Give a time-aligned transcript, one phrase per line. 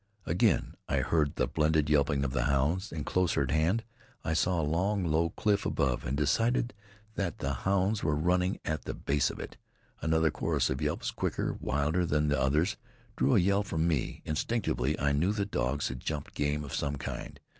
[0.25, 3.83] Again I heard the blended yelping of the hounds, and closer at hand.
[4.25, 6.73] I saw a long, low cliff above, and decided
[7.13, 9.57] that the hounds were running at the base of it.
[10.01, 12.77] Another chorus of yelps, quicker, wilder than the others,
[13.15, 14.23] drew a yell from me.
[14.25, 17.39] Instinctively I knew the dogs had jumped game of some kind.